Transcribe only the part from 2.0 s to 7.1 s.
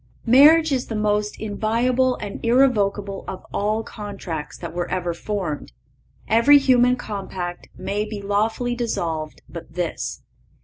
and irrevocable of all contracts that were ever formed. Every human